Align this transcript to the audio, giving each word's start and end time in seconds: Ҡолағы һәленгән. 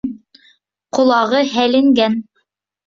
Ҡолағы 0.99 1.43
һәленгән. 1.53 2.21